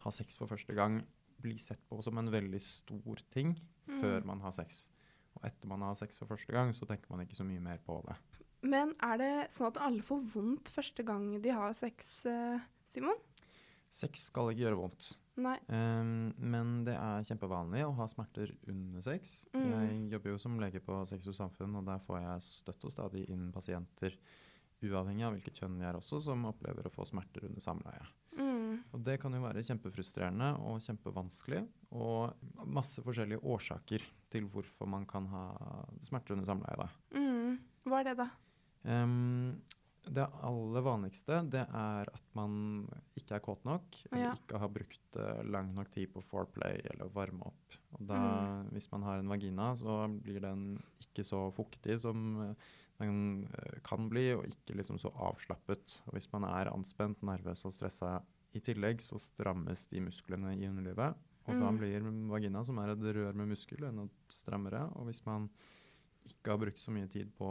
ha 0.03 0.11
sex 0.15 0.41
for 0.41 0.51
første 0.51 0.75
gang 0.75 0.99
blir 1.41 1.61
sett 1.63 1.85
på 1.89 2.01
som 2.03 2.19
en 2.19 2.33
veldig 2.33 2.59
stor 2.65 3.23
ting 3.31 3.55
Mm. 3.91 4.01
før 4.01 4.25
man 4.27 4.41
har 4.41 4.53
sex. 4.55 4.89
Og 5.41 5.49
etter 5.49 5.71
man 5.71 5.85
har 5.87 5.97
sex 5.99 6.21
for 6.21 6.31
første 6.31 6.53
gang, 6.55 6.75
så 6.77 6.89
tenker 6.89 7.13
man 7.13 7.25
ikke 7.25 7.39
så 7.39 7.47
mye 7.49 7.63
mer 7.65 7.81
på 7.85 7.99
det. 8.07 8.17
Men 8.61 8.93
er 9.01 9.21
det 9.21 9.33
sånn 9.55 9.71
at 9.71 9.81
alle 9.81 10.05
får 10.05 10.21
vondt 10.35 10.69
første 10.75 11.05
gang 11.07 11.33
de 11.41 11.53
har 11.57 11.73
sex, 11.77 12.13
eh, 12.29 12.61
Simon? 12.93 13.17
Sex 13.91 14.29
skal 14.29 14.53
ikke 14.53 14.67
gjøre 14.67 14.81
vondt. 14.83 15.15
Nei. 15.41 15.57
Um, 15.73 16.31
men 16.53 16.83
det 16.87 16.95
er 16.99 17.25
kjempevanlig 17.27 17.87
å 17.87 17.95
ha 17.97 18.07
smerter 18.11 18.53
under 18.69 19.03
sex. 19.05 19.41
Mm. 19.55 19.67
Jeg 19.71 19.97
jobber 20.15 20.35
jo 20.35 20.43
som 20.43 20.61
lege 20.61 20.83
på 20.85 20.99
Sex 21.09 21.31
og 21.31 21.37
Samfunn, 21.39 21.79
og 21.81 21.87
der 21.89 22.03
får 22.05 22.21
jeg 22.21 22.47
støtt 22.47 22.87
og 22.87 22.95
stadig 22.95 23.25
inn 23.33 23.49
pasienter, 23.55 24.19
uavhengig 24.85 25.27
av 25.27 25.35
hvilket 25.37 25.63
kjønn 25.63 25.81
de 25.81 25.89
er 25.89 25.97
også, 25.99 26.21
som 26.25 26.45
opplever 26.49 26.87
å 26.89 26.93
få 26.93 27.09
smerter 27.09 27.49
under 27.49 27.65
samleie. 27.65 28.05
Mm. 28.37 28.50
Og 28.95 29.03
det 29.07 29.19
kan 29.23 29.33
jo 29.37 29.41
være 29.45 29.63
kjempefrustrerende 29.67 30.53
og 30.67 30.81
kjempevanskelig, 30.85 31.65
og 31.93 32.35
masse 32.67 33.03
forskjellige 33.03 33.43
årsaker 33.43 34.05
til 34.31 34.47
hvorfor 34.53 34.87
man 34.91 35.07
kan 35.11 35.27
ha 35.33 35.45
smerter 36.07 36.37
under 36.37 36.47
samleie. 36.49 36.89
Mm. 37.17 37.59
Hva 37.89 38.01
er 38.01 38.11
det, 38.11 38.17
da? 38.21 38.29
Um, 38.85 39.61
det 40.11 40.25
aller 40.43 40.81
vanligste 40.83 41.43
det 41.53 41.61
er 41.77 42.09
at 42.09 42.23
man 42.35 42.87
ikke 43.19 43.35
er 43.37 43.43
kåt 43.45 43.65
nok, 43.69 43.85
eller 44.11 44.23
Ja. 44.31 44.33
ikke 44.33 44.59
har 44.59 44.69
brukt 44.73 45.17
eh, 45.21 45.43
lang 45.45 45.75
nok 45.77 45.91
tid 45.93 46.09
på 46.15 46.23
foreplay 46.25 46.81
eller 46.91 47.11
varme 47.13 47.43
opp. 47.51 47.77
Og 47.99 48.07
da, 48.09 48.17
Mm. 48.17 48.71
hvis 48.73 48.91
man 48.93 49.03
har 49.03 49.19
en 49.19 49.29
vagina, 49.29 49.75
så 49.77 50.09
blir 50.23 50.41
den 50.41 50.83
ikke 51.05 51.23
så 51.27 51.53
fuktig 51.53 51.99
som 52.01 52.41
eh, 52.41 52.55
den 52.99 53.45
eh, 53.53 53.79
kan 53.85 54.09
bli, 54.09 54.33
og 54.35 54.47
ikke 54.49 54.75
liksom 54.77 54.99
så 54.99 55.13
avslappet. 55.13 56.01
Og 56.07 56.15
hvis 56.17 56.31
man 56.33 56.45
er 56.45 56.73
anspent, 56.73 57.21
nervøs 57.23 57.65
og 57.67 57.73
stressa 57.73 58.23
i 58.55 58.61
tillegg, 58.61 59.03
så 59.05 59.19
strammes 59.21 59.87
de 59.91 60.01
musklene 60.01 60.55
i 60.57 60.67
underlivet. 60.69 61.15
Og 61.49 61.59
da 61.59 61.71
Mm. 61.71 61.79
blir 61.79 62.01
vagina, 62.31 62.65
som 62.65 62.79
er 62.79 62.91
et 62.91 62.99
rør 62.99 63.35
med 63.35 63.49
muskel, 63.49 63.85
enda 63.85 64.09
strammere. 64.29 64.91
Og 64.97 65.07
hvis 65.07 65.25
man 65.27 65.49
ikke 66.27 66.51
har 66.53 66.59
brukt 66.59 66.79
så 66.79 66.91
mye 66.93 67.09
tid 67.11 67.31
på 67.39 67.47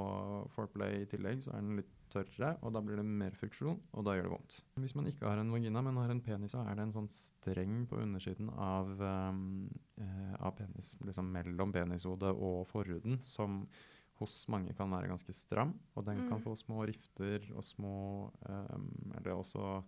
foreplay 0.53 1.01
i 1.01 1.05
tillegg, 1.09 1.41
så 1.43 1.53
er 1.53 1.61
den 1.61 1.75
litt 1.79 1.95
tørrere, 2.09 2.57
og 2.63 2.73
da 2.73 2.81
blir 2.81 2.97
det 2.97 3.05
mer 3.05 3.31
friksjon, 3.31 3.79
og 3.93 4.05
da 4.05 4.15
gjør 4.15 4.23
det 4.23 4.31
vondt. 4.31 4.61
Hvis 4.81 4.95
man 4.95 5.05
ikke 5.05 5.27
har 5.27 5.37
en 5.37 5.51
vagina, 5.51 5.81
men 5.81 5.95
har 5.95 6.09
en 6.09 6.21
penis, 6.21 6.51
så 6.51 6.63
er 6.65 6.75
det 6.75 6.87
en 6.87 6.93
sånn 6.93 7.09
streng 7.09 7.87
på 7.87 7.99
undersiden 8.01 8.49
av, 8.49 8.89
um, 8.99 9.69
eh, 9.97 10.35
av 10.39 10.55
penis, 10.57 10.95
liksom 11.05 11.31
mellom 11.31 11.71
penishodet 11.71 12.33
og 12.35 12.67
forhuden, 12.67 13.21
som 13.21 13.67
hos 14.19 14.47
mange 14.47 14.73
kan 14.75 14.89
være 14.89 15.07
ganske 15.07 15.33
stram, 15.33 15.79
og 15.95 16.05
den 16.05 16.23
kan 16.27 16.39
Mm. 16.39 16.43
få 16.43 16.55
små 16.57 16.85
rifter 16.85 17.45
og 17.55 17.63
små 17.63 18.31
um, 18.49 19.13
Eller 19.15 19.33
også 19.35 19.83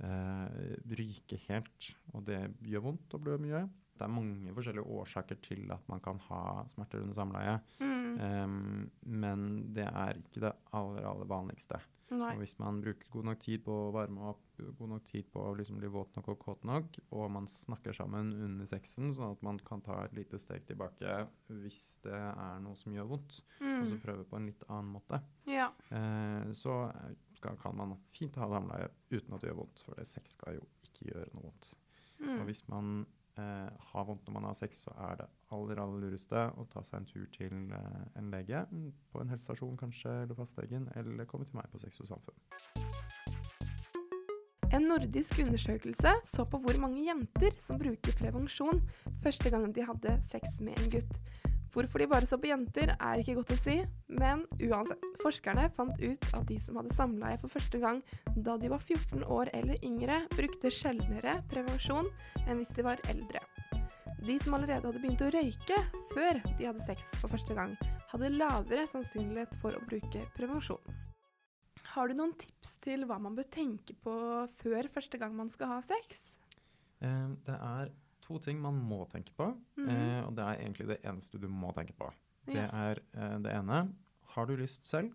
ryke 0.00 1.38
helt, 1.48 1.90
og 2.14 2.24
det 2.26 2.40
gjør 2.66 2.84
vondt 2.88 3.14
og 3.16 3.24
blør 3.26 3.40
mye. 3.42 3.62
Det 4.00 4.06
er 4.06 4.12
mange 4.14 4.54
forskjellige 4.56 4.88
årsaker 4.96 5.36
til 5.44 5.70
at 5.74 5.86
man 5.92 6.00
kan 6.00 6.18
ha 6.30 6.64
smerter 6.72 7.02
under 7.02 7.14
samleie. 7.18 7.58
Mm. 7.82 7.96
Um, 8.20 8.90
men 9.04 9.42
det 9.76 9.84
er 9.86 10.16
ikke 10.22 10.40
det 10.46 10.52
aller, 10.72 11.04
aller 11.04 11.28
vanligste. 11.28 11.78
Nei. 12.10 12.32
Og 12.32 12.40
hvis 12.42 12.56
man 12.58 12.80
bruker 12.82 13.06
god 13.12 13.28
nok 13.28 13.38
tid 13.38 13.60
på 13.62 13.70
å 13.70 13.92
varme 13.94 14.24
opp, 14.32 14.40
god 14.58 14.88
nok 14.96 15.04
tid 15.06 15.28
på 15.30 15.44
å 15.46 15.52
liksom 15.54 15.76
bli 15.78 15.86
våt 15.94 16.16
nok 16.16 16.32
og 16.32 16.40
kåt 16.42 16.64
nok, 16.66 16.96
og 17.14 17.28
man 17.30 17.46
snakker 17.46 17.94
sammen 17.94 18.32
under 18.34 18.66
sexen, 18.66 19.12
sånn 19.14 19.36
at 19.36 19.44
man 19.46 19.60
kan 19.62 19.80
ta 19.84 20.00
et 20.08 20.16
lite 20.18 20.40
steg 20.42 20.64
tilbake 20.66 21.20
hvis 21.60 22.00
det 22.02 22.16
er 22.18 22.58
noe 22.64 22.74
som 22.80 22.96
gjør 22.96 23.12
vondt, 23.12 23.38
og 23.60 23.86
så 23.86 23.94
Mm. 23.94 24.02
prøve 24.02 24.24
på 24.26 24.36
en 24.40 24.46
litt 24.50 24.64
annen 24.68 24.90
måte, 24.96 25.20
Ja. 25.46 25.68
uh, 25.92 26.50
så 26.50 26.90
skal, 27.40 27.56
kan 27.62 27.76
man 27.80 27.96
fint 28.14 28.36
ha 28.40 28.46
samleie 28.52 28.90
uten 29.10 29.34
at 29.34 29.40
det 29.42 29.50
gjør 29.50 29.62
vondt, 29.64 29.82
for 29.86 29.96
det 29.98 30.06
sex 30.08 30.36
skal 30.38 30.60
jo 30.60 30.66
ikke 30.86 31.08
gjøre 31.14 31.32
noe 31.34 31.48
vondt. 31.48 31.72
Og 32.20 32.26
Mm. 32.36 32.44
hvis 32.44 32.60
man 32.68 32.88
eh, 33.40 33.70
har 33.92 34.04
vondt 34.04 34.26
når 34.28 34.34
man 34.34 34.44
har 34.50 34.56
sex, 34.58 34.82
så 34.84 34.92
er 35.08 35.14
det 35.22 35.26
aller, 35.56 35.78
aller 35.80 36.02
lureste 36.02 36.42
å 36.60 36.66
ta 36.68 36.82
seg 36.84 36.98
en 37.00 37.06
tur 37.08 37.24
til 37.32 37.54
eh, 37.72 38.02
en 38.20 38.28
lege. 38.34 38.66
mm, 38.70 38.90
På 39.12 39.22
en 39.22 39.30
helsestasjon 39.32 39.78
kanskje, 39.80 40.12
eller 40.26 40.36
fastlegen, 40.36 40.90
eller 41.00 41.24
komme 41.24 41.46
til 41.48 41.56
meg 41.56 41.70
på 41.72 41.80
Sex 41.80 41.96
og 42.04 42.10
Samfunn. 42.10 42.36
En 44.72 44.84
nordisk 44.86 45.40
undersøkelse 45.42 46.12
så 46.30 46.44
på 46.46 46.60
hvor 46.62 46.76
mange 46.82 47.02
jenter 47.08 47.56
som 47.58 47.78
bruker 47.80 48.14
prevensjon 48.20 48.78
første 49.24 49.50
gang 49.50 49.64
de 49.74 49.82
hadde 49.88 50.12
sex 50.30 50.60
med 50.62 50.78
en 50.78 50.92
gutt. 50.92 51.16
Hvorfor 51.70 52.02
de 52.02 52.08
bare 52.10 52.26
så 52.26 52.38
på 52.40 52.50
jenter, 52.50 52.94
er 52.96 53.20
ikke 53.22 53.36
godt 53.38 53.52
å 53.54 53.58
si, 53.60 53.76
men 54.10 54.42
uansett. 54.58 55.04
Forskerne 55.22 55.68
fant 55.76 56.00
ut 56.02 56.26
at 56.34 56.46
de 56.48 56.56
som 56.64 56.80
hadde 56.80 56.96
samleie 56.96 57.38
for 57.38 57.52
første 57.52 57.78
gang 57.82 58.00
da 58.34 58.56
de 58.58 58.72
var 58.72 58.82
14 58.82 59.22
år 59.22 59.52
eller 59.54 59.78
yngre, 59.86 60.24
brukte 60.34 60.72
sjeldnere 60.74 61.38
prevensjon 61.52 62.10
enn 62.46 62.58
hvis 62.58 62.74
de 62.74 62.86
var 62.86 63.02
eldre. 63.12 63.44
De 64.20 64.36
som 64.42 64.56
allerede 64.56 64.84
hadde 64.84 65.00
begynt 65.00 65.22
å 65.24 65.30
røyke 65.32 65.78
før 66.10 66.42
de 66.58 66.66
hadde 66.66 66.84
sex 66.84 67.06
for 67.20 67.32
første 67.32 67.54
gang, 67.56 67.76
hadde 68.10 68.34
lavere 68.34 68.88
sannsynlighet 68.90 69.54
for 69.62 69.76
å 69.76 69.84
bruke 69.86 70.26
prevensjon. 70.34 70.98
Har 71.94 72.10
du 72.10 72.18
noen 72.18 72.34
tips 72.38 72.76
til 72.84 73.06
hva 73.08 73.16
man 73.22 73.38
bør 73.38 73.48
tenke 73.50 73.96
på 74.04 74.12
før 74.60 74.90
første 74.92 75.18
gang 75.18 75.32
man 75.38 75.48
skal 75.54 75.72
ha 75.76 75.80
sex? 75.86 76.20
Eh, 77.00 77.30
det 77.46 77.56
er 77.56 77.94
to 78.30 78.38
ting 78.46 78.60
man 78.62 78.78
må 78.86 79.02
tenke 79.10 79.34
på, 79.36 79.50
Mhm. 79.76 79.88
eh, 79.90 80.20
og 80.26 80.34
det 80.38 80.44
er 80.46 80.60
egentlig 80.62 80.86
det 80.94 81.00
eneste 81.04 81.40
du 81.42 81.48
må 81.50 81.72
tenke 81.74 81.92
på. 81.98 82.12
Det 82.46 82.54
Ja. 82.56 82.68
er 82.90 83.00
eh, 83.14 83.38
det 83.42 83.52
ene 83.52 83.92
har 84.34 84.46
du 84.46 84.56
lyst 84.56 84.86
selv, 84.86 85.12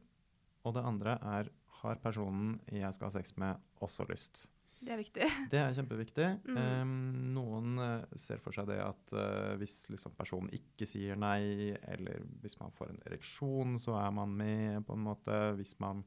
og 0.65 0.73
det 0.75 0.83
andre 0.83 1.17
er 1.21 1.49
har 1.81 1.95
personen 2.01 2.59
jeg 2.71 2.93
skal 2.95 3.05
ha 3.07 3.11
sex 3.11 3.35
med, 3.37 3.57
også 3.81 4.07
lyst. 4.09 4.47
Det 4.83 4.91
er 4.93 4.97
viktig. 4.97 5.21
Det 5.51 5.59
er 5.59 5.73
kjempeviktig. 5.73 6.27
Mm. 6.45 6.57
Em, 6.57 7.33
noen 7.33 7.77
eh, 7.79 8.05
ser 8.17 8.37
for 8.43 8.51
seg 8.55 8.67
det 8.67 8.79
at 8.83 9.13
eh, 9.13 9.55
hvis 9.57 9.87
liksom, 9.89 10.11
personen 10.17 10.49
ikke 10.55 10.85
sier 10.87 11.15
nei, 11.17 11.75
eller 11.87 12.21
hvis 12.41 12.59
man 12.59 12.71
får 12.71 12.89
en 12.89 13.01
ereksjon, 13.05 13.77
så 13.79 13.95
er 14.05 14.11
man 14.11 14.35
med, 14.35 14.85
på 14.85 14.93
en 14.93 15.03
måte. 15.03 15.55
Hvis 15.57 15.79
man 15.79 16.03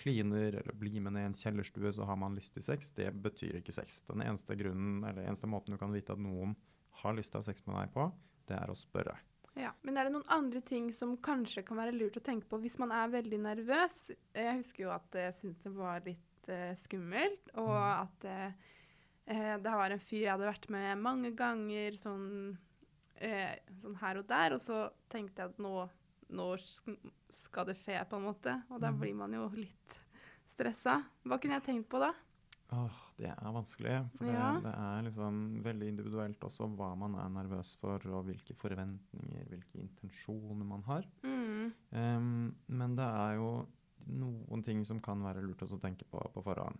kliner 0.00 0.54
eller 0.56 0.72
blir 0.80 1.02
med 1.04 1.12
ned 1.12 1.26
i 1.26 1.28
en 1.28 1.34
kjellerstue, 1.36 1.90
så 1.92 2.06
har 2.08 2.16
man 2.16 2.32
lyst 2.34 2.54
til 2.54 2.64
sex. 2.64 2.88
Det 2.96 3.10
betyr 3.12 3.58
ikke 3.58 3.74
sex. 3.76 3.98
Den 4.08 4.22
eneste 4.24 4.56
grunnen, 4.56 5.02
eller 5.04 5.26
eneste 5.28 5.50
måten 5.50 5.74
du 5.74 5.78
kan 5.80 5.92
vite 5.92 6.14
at 6.16 6.22
noen 6.22 6.54
har 7.02 7.12
lyst 7.18 7.32
til 7.34 7.40
å 7.40 7.44
ha 7.44 7.48
sex 7.50 7.64
med 7.66 7.76
deg 7.76 7.92
på, 7.92 8.06
det 8.48 8.56
er 8.56 8.72
å 8.72 8.76
spørre. 8.78 9.18
Ja, 9.54 9.70
Men 9.86 9.96
er 9.96 10.08
det 10.08 10.14
noen 10.16 10.30
andre 10.34 10.60
ting 10.66 10.88
som 10.92 11.12
kanskje 11.22 11.62
kan 11.66 11.78
være 11.78 11.94
lurt 11.94 12.16
å 12.18 12.22
tenke 12.24 12.48
på 12.50 12.58
hvis 12.62 12.78
man 12.82 12.90
er 12.90 13.12
veldig 13.12 13.38
nervøs? 13.44 14.08
Jeg 14.34 14.56
husker 14.58 14.88
jo 14.88 14.94
at 14.96 15.14
jeg 15.14 15.34
syntes 15.36 15.62
det 15.62 15.74
var 15.76 16.00
litt 16.06 16.48
uh, 16.50 16.72
skummelt, 16.82 17.52
og 17.54 17.70
Mm. 17.70 18.00
at 18.00 18.24
eh, 18.24 18.52
eh, 19.26 19.56
det 19.62 19.74
var 19.78 19.90
en 19.94 20.02
fyr 20.02 20.24
jeg 20.24 20.32
hadde 20.32 20.48
vært 20.50 20.68
med 20.74 20.98
mange 20.98 21.30
ganger, 21.38 21.92
sånn, 22.00 22.58
uh, 23.22 23.54
sånn 23.84 24.00
her 24.00 24.18
og 24.18 24.26
der, 24.26 24.56
og 24.56 24.60
så 24.60 24.88
tenkte 25.08 25.42
jeg 25.44 25.54
at 25.54 25.62
nå, 25.62 25.88
nå 26.34 26.48
skal 27.34 27.66
det 27.70 27.76
skje, 27.80 27.98
på 28.10 28.18
en 28.18 28.26
måte. 28.28 28.54
Og 28.70 28.80
da 28.80 28.90
Mhm. 28.90 29.00
blir 29.00 29.14
man 29.14 29.32
jo 29.32 29.48
litt 29.54 29.98
stressa. 30.54 31.02
Hva 31.24 31.38
kunne 31.40 31.60
jeg 31.60 31.64
tenkt 31.64 31.88
på 31.88 31.98
da? 32.02 32.12
Åh, 32.72 32.90
det 33.18 33.28
er 33.28 33.52
vanskelig. 33.52 34.10
For 34.16 34.24
det, 34.24 34.34
Ja. 34.34 34.58
det 34.60 34.72
er 34.74 35.02
liksom 35.02 35.62
veldig 35.62 35.88
individuelt 35.88 36.40
også 36.40 36.66
hva 36.76 36.96
man 36.96 37.14
er 37.14 37.28
nervøs 37.28 37.76
for, 37.76 38.00
og 38.10 38.24
hvilke 38.26 38.54
forventninger, 38.56 39.44
hvilke 39.48 39.78
intensjoner 39.80 40.64
man 40.64 40.82
har. 40.82 41.04
Mm. 41.22 41.72
Um, 41.92 42.54
men 42.68 42.96
det 42.96 43.04
er 43.04 43.36
jo 43.36 43.66
noen 44.06 44.64
ting 44.64 44.82
som 44.84 45.00
kan 45.00 45.22
være 45.22 45.42
lurt 45.42 45.62
å 45.62 45.80
tenke 45.80 46.04
på 46.10 46.18
på 46.32 46.42
forhånd. 46.42 46.78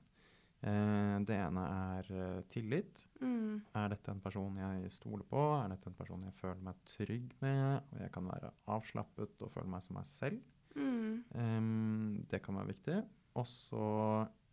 Eh, 0.65 1.17
det 1.29 1.37
ene 1.37 1.65
er 1.69 2.11
eh, 2.15 2.41
tillit. 2.53 3.03
Mm. 3.21 3.61
Er 3.77 3.91
dette 3.93 4.13
en 4.13 4.23
person 4.25 4.57
jeg 4.61 4.93
stoler 4.95 5.27
på? 5.29 5.43
Er 5.59 5.75
dette 5.75 5.91
en 5.91 5.99
person 5.99 6.25
jeg 6.25 6.37
føler 6.39 6.63
meg 6.65 6.81
trygg 6.89 7.35
med? 7.45 7.91
Og 7.93 8.01
jeg 8.07 8.13
kan 8.15 8.31
være 8.31 8.53
avslappet 8.73 9.45
og 9.45 9.53
føle 9.53 9.69
meg 9.75 9.85
som 9.85 9.99
meg 9.99 10.09
selv. 10.09 10.41
Mm. 10.75 11.23
Em, 11.39 12.25
det 12.31 12.41
kan 12.45 12.57
være 12.59 12.73
viktig. 12.73 12.99
Og 13.39 13.47
så 13.51 13.87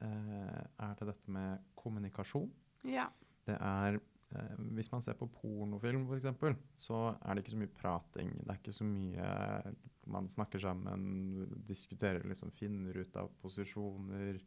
eh, 0.03 0.63
er 0.83 0.95
det 0.99 1.07
dette 1.13 1.31
med 1.31 1.67
kommunikasjon. 1.79 2.49
Ja. 2.89 3.07
Det 3.47 3.55
er 3.55 3.99
eh, 3.99 4.57
Hvis 4.75 4.91
man 4.91 5.05
ser 5.05 5.15
på 5.19 5.29
pornofilm 5.31 6.09
f.eks., 6.09 6.27
så 6.75 7.05
er 7.13 7.37
det 7.37 7.45
ikke 7.45 7.55
så 7.55 7.61
mye 7.61 7.77
prating. 7.77 8.33
Det 8.41 8.49
er 8.49 8.59
ikke 8.59 8.75
så 8.75 8.89
mye 8.89 9.31
Man 10.11 10.27
snakker 10.33 10.59
sammen, 10.59 11.47
diskuterer, 11.69 12.25
liksom 12.27 12.51
finner 12.51 12.99
ut 12.99 13.15
av 13.21 13.31
posisjoner. 13.39 14.41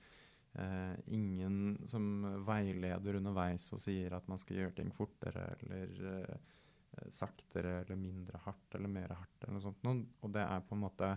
Eh, 0.54 0.96
ingen 1.06 1.78
som 1.90 2.04
veileder 2.46 3.18
underveis 3.18 3.66
og 3.74 3.80
sier 3.82 4.14
at 4.14 4.28
man 4.30 4.38
skal 4.38 4.60
gjøre 4.60 4.76
ting 4.76 4.92
fortere 4.94 5.48
eller 5.56 5.94
eh, 6.12 6.36
eh, 6.94 7.08
saktere 7.10 7.80
eller 7.80 7.98
mindre 7.98 8.38
hardt 8.44 8.76
eller 8.78 8.92
mer 8.92 9.16
hardt 9.18 9.42
eller 9.42 9.56
noe 9.56 9.64
sånt. 9.64 9.82
noe. 9.82 10.04
Og 10.22 10.30
det 10.36 10.44
er 10.46 10.62
på 10.68 10.76
en 10.78 10.84
måte 10.86 11.16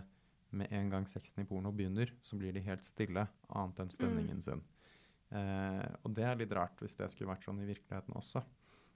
Med 0.50 0.72
en 0.72 0.88
gang 0.88 1.04
sexen 1.04 1.42
i 1.42 1.44
porno 1.44 1.68
begynner, 1.76 2.08
så 2.24 2.38
blir 2.40 2.54
de 2.56 2.62
helt 2.64 2.80
stille, 2.80 3.20
annet 3.52 3.80
enn 3.82 3.90
stønningen 3.92 4.38
sin. 4.40 4.62
Eh, 5.28 5.88
og 6.08 6.14
det 6.16 6.24
er 6.24 6.38
litt 6.40 6.54
rart 6.56 6.80
hvis 6.80 6.96
det 6.96 7.10
skulle 7.12 7.28
vært 7.28 7.44
sånn 7.44 7.60
i 7.60 7.66
virkeligheten 7.68 8.16
også. 8.16 8.40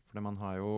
For 0.08 0.24
man 0.24 0.38
har 0.40 0.56
jo, 0.62 0.70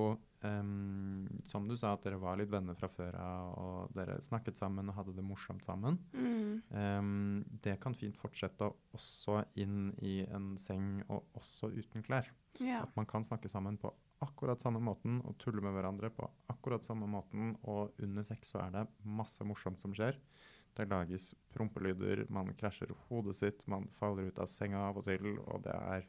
em, 0.45 1.27
som 1.51 1.67
du 1.69 1.75
sa, 1.77 1.95
at 1.97 2.05
dere 2.07 2.21
var 2.23 2.39
litt 2.41 2.53
venner 2.53 2.77
fra 2.79 2.89
før 2.93 3.17
av, 3.21 3.51
og 3.59 3.97
dere 3.97 4.19
snakket 4.25 4.61
sammen 4.61 4.89
og 4.93 4.99
hadde 4.99 5.17
det 5.17 5.25
morsomt 5.27 5.65
sammen. 5.67 5.99
Mm. 6.13 6.63
Um, 6.71 7.45
det 7.65 7.79
kan 7.83 7.97
fint 7.99 8.17
fortsette 8.21 8.69
også 8.95 9.43
inn 9.61 9.93
i 10.05 10.21
en 10.29 10.55
seng, 10.61 11.03
og 11.09 11.25
også 11.41 11.73
uten 11.75 12.05
klær. 12.07 12.31
ja. 12.61 12.83
At 12.85 12.95
man 12.97 13.07
kan 13.11 13.25
snakke 13.27 13.49
sammen 13.51 13.77
på 13.81 13.93
akkurat 14.25 14.61
samme 14.63 14.81
måten 14.81 15.19
og 15.27 15.35
tulle 15.43 15.61
med 15.61 15.75
hverandre 15.75 16.09
på 16.15 16.29
akkurat 16.49 16.85
samme 16.87 17.09
måten, 17.11 17.57
og 17.65 17.93
under 18.01 18.23
sex 18.25 18.55
så 18.55 18.63
er 18.65 18.71
det 18.77 18.87
masse 19.05 19.45
morsomt 19.45 19.81
som 19.83 19.93
skjer. 19.93 20.17
Det 20.75 20.89
lages 20.91 21.35
prompelyder, 21.55 22.25
man 22.35 22.49
krasjer 22.59 22.91
hodet 23.09 23.37
sitt, 23.37 23.67
man 23.71 23.87
faller 23.99 24.31
ut 24.31 24.39
av 24.43 24.49
senga 24.51 24.89
av 24.89 24.97
og 24.99 25.05
til, 25.07 25.37
og 25.45 25.61
det 25.67 25.75
er 25.75 26.07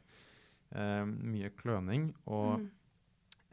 eh, 0.72 1.04
mye 1.06 1.50
kløning. 1.54 2.08
Og 2.26 2.60
Mm. 2.60 2.70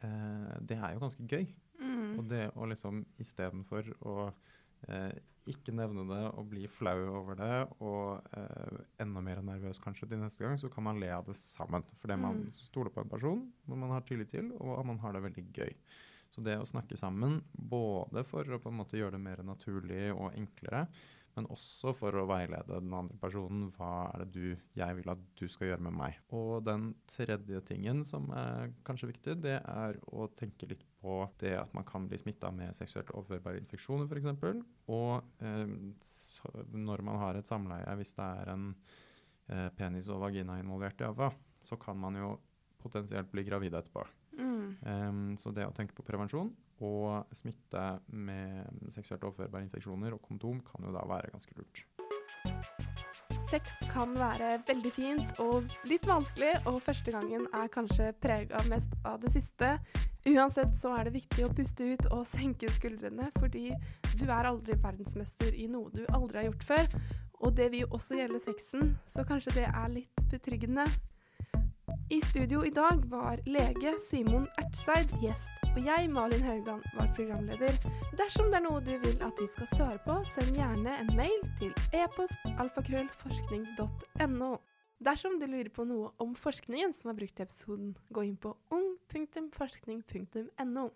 Eh, 0.04 0.56
det 0.60 0.78
er 0.78 0.94
jo 0.96 1.04
ganske 1.04 1.26
gøy. 1.30 1.46
Mm. 1.80 2.18
Og 2.20 2.26
det 2.30 2.44
å 2.54 2.66
liksom 2.70 3.02
istedenfor 3.20 3.88
å 4.06 4.16
eh, 4.88 5.14
ikke 5.50 5.74
nevne 5.76 6.06
det 6.08 6.22
og 6.30 6.46
bli 6.48 6.62
flau 6.72 6.96
over 7.18 7.36
det, 7.36 7.56
og 7.84 8.36
eh, 8.38 8.78
enda 9.04 9.20
mer 9.24 9.42
nervøs 9.44 9.80
kanskje 9.84 10.08
til 10.12 10.22
neste 10.22 10.44
gang, 10.44 10.56
så 10.60 10.70
kan 10.72 10.86
man 10.86 11.00
le 11.02 11.10
av 11.12 11.26
det 11.28 11.36
sammen. 11.40 11.84
Fordi 12.00 12.16
man 12.20 12.38
Mm. 12.46 12.52
stoler 12.56 12.90
på 12.94 13.02
en 13.04 13.10
person 13.12 13.42
når 13.68 13.76
man 13.82 13.90
har 13.96 14.06
tillit 14.08 14.30
til, 14.32 14.52
og 14.60 14.86
man 14.86 14.98
har 15.02 15.12
det 15.12 15.24
veldig 15.26 15.44
gøy. 15.52 15.74
Så 16.34 16.42
det 16.42 16.56
å 16.58 16.66
snakke 16.66 16.96
sammen, 16.98 17.42
både 17.54 18.24
for 18.26 18.42
å 18.42 18.58
på 18.58 18.70
en 18.72 18.80
måte 18.80 18.96
gjøre 18.98 19.12
det 19.18 19.20
mer 19.22 19.42
naturlig 19.46 20.08
og 20.16 20.32
enklere, 20.34 20.88
men 21.34 21.48
også 21.50 21.92
for 21.98 22.14
å 22.14 22.26
veilede 22.30 22.78
den 22.78 22.94
andre 22.94 23.16
personen. 23.20 23.66
Hva 23.74 24.06
er 24.12 24.22
det 24.22 24.28
du, 24.36 24.64
jeg 24.78 24.98
vil 24.98 25.10
at 25.10 25.22
du 25.38 25.44
skal 25.50 25.72
gjøre 25.72 25.86
med 25.88 25.96
meg? 25.98 26.18
Og 26.36 26.62
den 26.66 26.92
tredje 27.10 27.60
tingen 27.66 28.04
som 28.06 28.28
er 28.38 28.70
kanskje 28.86 29.10
viktig, 29.10 29.36
det 29.42 29.56
er 29.58 29.98
å 30.14 30.28
tenke 30.38 30.68
litt 30.70 30.84
på 31.02 31.18
det 31.42 31.56
at 31.58 31.74
man 31.76 31.86
kan 31.88 32.06
bli 32.10 32.20
smitta 32.20 32.52
med 32.54 32.76
seksuelt 32.78 33.10
overførbare 33.16 33.62
infeksjoner 33.62 34.06
f.eks. 34.06 34.62
Og 34.94 35.44
eh, 35.44 35.74
når 36.70 37.04
man 37.06 37.20
har 37.22 37.38
et 37.38 37.50
samleie, 37.50 37.98
hvis 37.98 38.14
det 38.18 38.30
er 38.42 38.54
en 38.54 38.68
eh, 39.50 39.70
penis 39.76 40.10
og 40.12 40.22
vagina 40.22 40.60
involvert 40.62 41.02
i 41.02 41.08
AVA, 41.08 41.32
så 41.64 41.80
kan 41.80 41.98
man 41.98 42.20
jo 42.20 42.36
potensielt 42.84 43.30
bli 43.32 43.42
gravid 43.46 43.74
etterpå. 43.74 44.04
Mm. 44.38 44.70
Um, 44.82 45.26
så 45.38 45.52
det 45.54 45.66
å 45.66 45.74
tenke 45.74 45.94
på 45.96 46.04
prevensjon 46.06 46.50
og 46.80 47.34
smitte 47.36 47.84
med 48.06 48.90
seksuelt 48.94 49.24
overførbare 49.24 49.68
infeksjoner 49.68 50.16
og 50.16 50.22
kondom 50.22 50.60
kan 50.66 50.86
jo 50.86 50.94
da 50.94 51.04
være 51.08 51.30
ganske 51.34 51.58
lurt. 51.58 51.84
Sex 53.50 53.76
kan 53.92 54.14
være 54.18 54.56
veldig 54.66 54.90
fint 54.92 55.40
og 55.42 55.68
litt 55.86 56.06
vanskelig, 56.08 56.54
og 56.66 56.80
første 56.82 57.12
gangen 57.14 57.46
er 57.54 57.70
kanskje 57.70 58.10
prega 58.20 58.62
mest 58.70 58.96
av 59.06 59.20
det 59.22 59.30
siste. 59.36 59.76
Uansett 60.26 60.72
så 60.80 60.94
er 60.96 61.06
det 61.06 61.18
viktig 61.18 61.44
å 61.44 61.52
puste 61.54 61.86
ut 61.92 62.06
og 62.08 62.24
senke 62.26 62.70
skuldrene, 62.72 63.28
fordi 63.38 63.68
du 64.16 64.24
er 64.24 64.48
aldri 64.48 64.78
verdensmester 64.80 65.54
i 65.54 65.68
noe 65.70 65.92
du 65.92 66.02
aldri 66.08 66.40
har 66.40 66.48
gjort 66.48 66.68
før. 66.70 67.00
Og 67.44 67.56
det 67.58 67.70
vil 67.72 67.84
jo 67.84 67.90
også 67.98 68.16
gjelde 68.18 68.40
sexen, 68.42 68.94
så 69.12 69.26
kanskje 69.28 69.58
det 69.60 69.66
er 69.68 69.92
litt 69.92 70.24
betryggende. 70.32 70.86
I 72.10 72.20
studio 72.24 72.64
i 72.64 72.72
dag 72.74 73.04
var 73.12 73.42
lege 73.46 73.94
Simon 74.08 74.48
Ertseid 74.60 75.12
gjest, 75.22 75.53
og 75.74 75.82
jeg, 75.82 76.06
Malin 76.10 76.42
Haugan, 76.46 76.82
var 76.94 77.08
programleder. 77.16 77.74
Dersom 78.18 78.50
det 78.52 78.58
er 78.60 78.66
noe 78.66 78.80
du 78.84 78.92
vil 79.02 79.22
at 79.26 79.40
vi 79.40 79.46
skal 79.50 79.68
svare 79.74 79.98
på, 80.04 80.14
send 80.36 80.54
gjerne 80.54 80.92
en 81.02 81.10
mail 81.18 81.40
til 81.58 81.72
e-post 81.98 82.38
alfakrøllforskning.no. 82.62 84.52
Dersom 85.04 85.34
du 85.40 85.46
lurer 85.50 85.72
på 85.74 85.82
noe 85.88 86.06
om 86.22 86.36
forskningen 86.38 86.94
som 86.94 87.10
er 87.10 87.18
brukt 87.18 87.40
i 87.40 87.46
episoden, 87.48 87.90
gå 88.14 88.20
inn 88.28 88.38
på 88.38 88.50
ung.forskning.no. 88.70 90.86